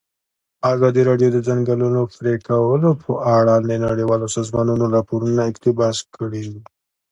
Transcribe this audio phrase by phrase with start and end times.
[0.73, 6.47] ازادي راډیو د د ځنګلونو پرېکول په اړه د نړیوالو سازمانونو راپورونه اقتباس کړي.